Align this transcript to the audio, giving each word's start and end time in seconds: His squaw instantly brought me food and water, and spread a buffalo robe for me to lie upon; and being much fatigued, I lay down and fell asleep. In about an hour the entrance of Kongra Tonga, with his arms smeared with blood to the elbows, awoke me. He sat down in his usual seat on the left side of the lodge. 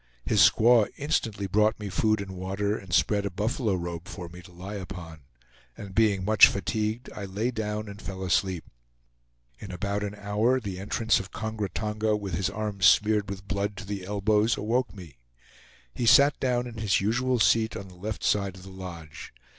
His 0.25 0.41
squaw 0.41 0.87
instantly 0.97 1.45
brought 1.45 1.79
me 1.79 1.89
food 1.89 2.21
and 2.21 2.31
water, 2.31 2.75
and 2.75 2.91
spread 2.91 3.23
a 3.23 3.29
buffalo 3.29 3.75
robe 3.75 4.07
for 4.07 4.27
me 4.29 4.41
to 4.41 4.51
lie 4.51 4.73
upon; 4.77 5.19
and 5.77 5.93
being 5.93 6.25
much 6.25 6.47
fatigued, 6.47 7.07
I 7.15 7.25
lay 7.25 7.51
down 7.51 7.87
and 7.87 8.01
fell 8.01 8.23
asleep. 8.23 8.63
In 9.59 9.69
about 9.71 10.03
an 10.03 10.15
hour 10.15 10.59
the 10.59 10.79
entrance 10.79 11.19
of 11.19 11.29
Kongra 11.29 11.69
Tonga, 11.69 12.15
with 12.15 12.33
his 12.33 12.49
arms 12.49 12.87
smeared 12.87 13.29
with 13.29 13.47
blood 13.47 13.77
to 13.77 13.85
the 13.85 14.03
elbows, 14.03 14.57
awoke 14.57 14.91
me. 14.91 15.17
He 15.93 16.07
sat 16.07 16.39
down 16.39 16.65
in 16.65 16.79
his 16.79 16.99
usual 16.99 17.37
seat 17.39 17.77
on 17.77 17.87
the 17.87 17.93
left 17.95 18.23
side 18.23 18.55
of 18.55 18.63
the 18.63 18.71
lodge. 18.71 19.31